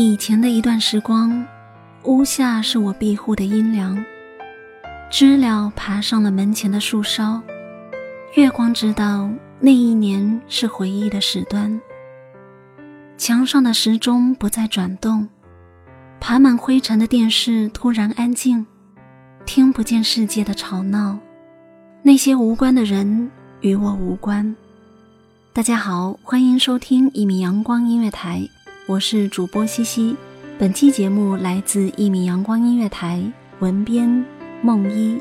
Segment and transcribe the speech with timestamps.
[0.00, 1.44] 以前的一段时光，
[2.04, 3.98] 屋下是我庇护的阴凉。
[5.10, 7.42] 知了爬上了门前的树梢，
[8.36, 11.80] 月光知道那一年是回忆的始端。
[13.16, 15.28] 墙上的时钟不再转动，
[16.20, 18.64] 爬满灰尘的电视突然安静，
[19.44, 21.18] 听不见世界的吵闹。
[22.04, 23.28] 那些无关的人
[23.62, 24.54] 与我无关。
[25.52, 28.48] 大家好，欢迎收听一米阳光音乐台。
[28.88, 30.16] 我是主播西西，
[30.58, 33.22] 本期节目来自一米阳光音乐台，
[33.58, 34.24] 文编
[34.62, 35.20] 梦一。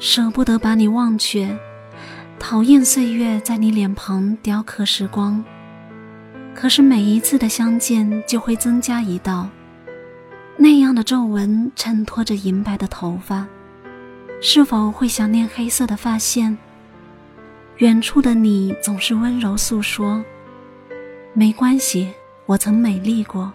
[0.00, 1.54] 舍不得把你忘却，
[2.38, 5.44] 讨厌岁月在你脸庞雕刻时光。
[6.54, 9.46] 可是每一次的相见，就会增加一道
[10.56, 13.46] 那样的皱纹，衬托着银白的头发。
[14.40, 16.56] 是否会想念黑色的发线？
[17.76, 20.24] 远处的你总是温柔诉说，
[21.34, 22.10] 没关系，
[22.46, 23.52] 我曾美丽过。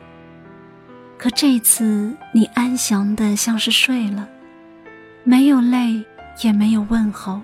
[1.17, 4.29] 可这次你安详的像是睡了，
[5.23, 6.06] 没有泪。
[6.44, 7.41] 也没有问候，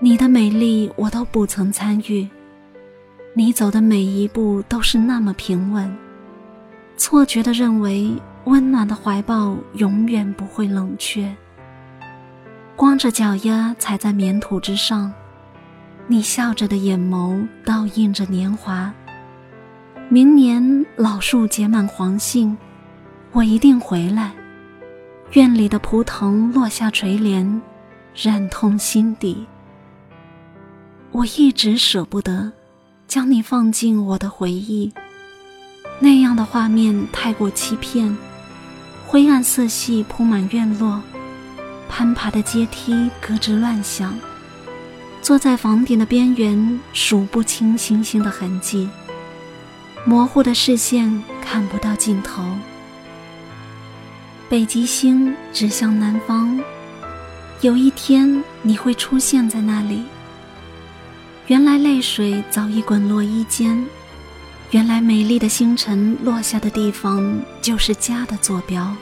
[0.00, 2.28] 你的美丽我都不曾参与，
[3.34, 5.92] 你走的每一步都是那么平稳，
[6.96, 8.14] 错觉的认为
[8.44, 11.34] 温暖的怀抱永远不会冷却。
[12.76, 15.12] 光着脚丫踩在棉土之上，
[16.06, 18.92] 你笑着的眼眸倒映着年华。
[20.08, 22.56] 明年老树结满黄杏，
[23.32, 24.32] 我一定回来。
[25.32, 27.60] 院里的蒲藤落下垂帘，
[28.14, 29.46] 染痛心底。
[31.12, 32.50] 我一直舍不得
[33.06, 34.90] 将你放进我的回忆，
[36.00, 38.16] 那样的画面太过欺骗。
[39.06, 41.02] 灰暗色系铺满院落，
[41.90, 44.18] 攀爬的阶梯咯吱乱响。
[45.20, 48.88] 坐在房顶的边缘，数不清星星的痕迹，
[50.06, 52.42] 模糊的视线看不到尽头。
[54.48, 56.58] 北极星指向南方，
[57.60, 60.04] 有一天你会出现在那里。
[61.48, 63.84] 原来泪水早已滚落衣间，
[64.70, 68.96] 原来美丽的星辰落下的地方就是家的坐标。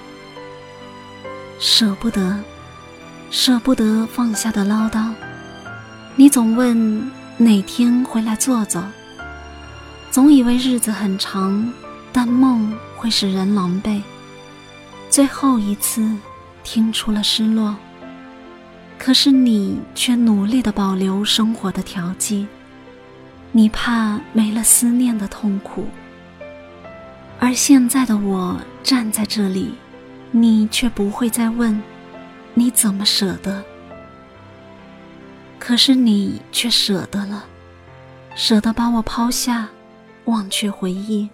[1.60, 2.40] 舍不得，
[3.30, 5.12] 舍不得放下的唠叨，
[6.16, 8.82] 你总问哪天回来坐坐。
[10.10, 11.72] 总以为日子很长，
[12.12, 14.02] 但梦会使人狼狈。
[15.16, 16.14] 最后一次，
[16.62, 17.74] 听出了失落。
[18.98, 22.46] 可是你却努力的保留生活的调剂，
[23.50, 25.86] 你怕没了思念的痛苦。
[27.40, 29.72] 而现在的我站在这里，
[30.32, 31.82] 你却不会再问，
[32.52, 33.64] 你怎么舍得？
[35.58, 37.46] 可是你却舍得了，
[38.34, 39.66] 舍得把我抛下。
[40.26, 41.30] 忘却回忆，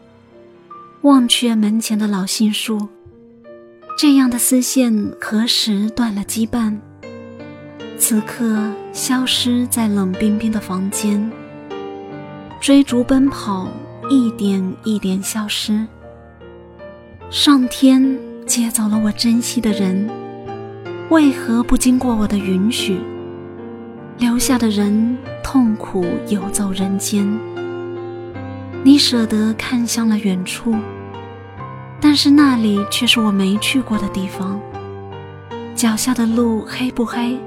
[1.01, 2.89] 忘却门前的老杏树。
[3.97, 6.77] 这样的丝线何时断了羁绊？
[7.99, 11.31] 此刻消失在冷冰冰的房间。
[12.61, 13.69] 追逐奔跑，
[14.11, 15.87] 一点一点消失。
[17.31, 20.09] 上天接走了我珍惜的人，
[21.11, 22.99] 为何不经过我的允许？
[24.19, 27.27] 留下的人痛苦游走人间。
[28.85, 30.75] 你舍得看向了远处，
[32.03, 34.61] 但是那里却是我没去过的地方。
[35.77, 37.39] 脚下的路黑不黑？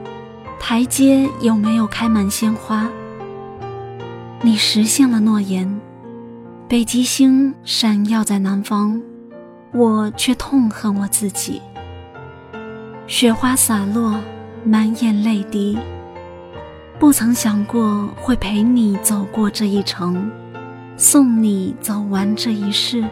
[0.58, 2.90] 台阶有没有开满鲜花？
[4.42, 5.80] 你实现了诺言，
[6.70, 9.02] 北极星闪耀在南方，
[9.74, 11.62] 我却痛恨我自己。
[13.08, 14.16] 雪花洒落，
[14.64, 15.78] 满眼泪滴，
[16.98, 20.32] 不曾想过会陪你走过这一程。
[20.98, 23.04] 送你走完这一世，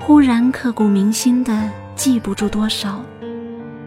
[0.00, 3.00] 忽然刻骨铭心的记不住多少，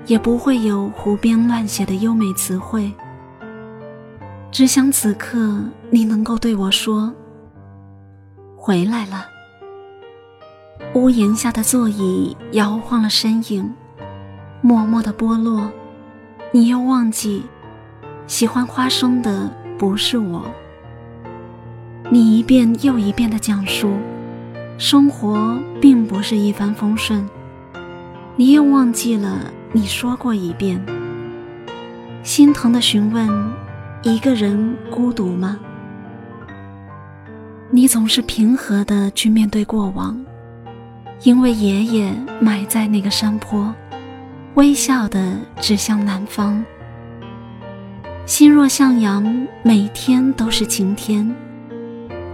[0.05, 2.91] 也不会有胡编乱写的优美词汇。
[4.51, 7.11] 只想此刻你能够对我说
[8.55, 9.25] ：“回来了。”
[10.93, 13.73] 屋檐下的座椅摇晃了身影，
[14.61, 15.71] 默默的剥落。
[16.51, 17.43] 你又忘记，
[18.27, 20.43] 喜欢花生的不是我。
[22.09, 23.93] 你一遍又一遍的讲述，
[24.81, 27.29] 生活并不是一帆风顺。
[28.35, 30.83] 你又忘记了你说过一遍，
[32.23, 33.29] 心疼的询问：
[34.01, 35.59] 一个人孤独吗？
[37.69, 40.19] 你总是平和的去面对过往，
[41.21, 43.71] 因为爷爷埋在那个山坡，
[44.55, 46.65] 微笑的指向南方。
[48.25, 51.31] 心若向阳，每天都是晴天。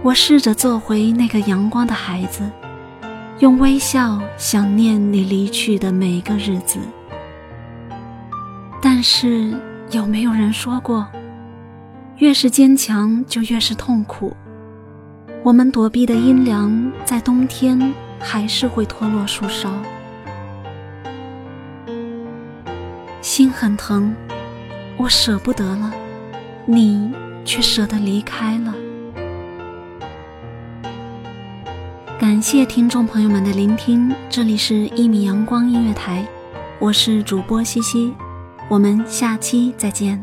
[0.02, 2.48] 我试着做回那个阳光的孩子，
[3.40, 6.78] 用微笑想念你离去的每一个日子。
[8.80, 9.52] 但是
[9.90, 11.06] 有没有人说过，
[12.18, 14.34] 越是坚强就越是痛苦？
[15.42, 19.68] 我们躲避的阴凉，在冬天还是会脱落树梢。
[23.20, 24.14] 心很疼，
[24.96, 25.92] 我舍不得了，
[26.66, 27.12] 你
[27.44, 28.72] 却舍得离开了。
[32.28, 36.22] 感谢听众朋友们的聆听，这里是《一米阳光音乐台》，
[36.78, 38.12] 我是主播西西，
[38.68, 40.22] 我们下期再见。